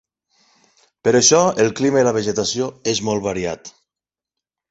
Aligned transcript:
Per 1.07 1.11
això 1.17 1.41
el 1.65 1.69
clima 1.81 2.01
i 2.03 2.07
la 2.09 2.15
vegetació 2.17 2.69
és 2.93 3.03
molt 3.09 3.25
variat. 3.27 3.73